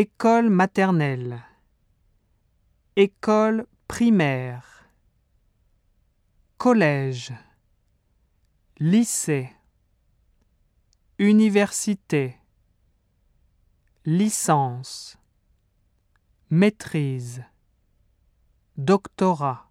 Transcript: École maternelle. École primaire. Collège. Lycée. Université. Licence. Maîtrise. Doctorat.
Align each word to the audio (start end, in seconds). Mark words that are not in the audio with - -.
École 0.00 0.48
maternelle. 0.48 1.42
École 2.94 3.66
primaire. 3.88 4.88
Collège. 6.56 7.32
Lycée. 8.78 9.50
Université. 11.18 12.36
Licence. 14.04 15.18
Maîtrise. 16.48 17.42
Doctorat. 18.76 19.67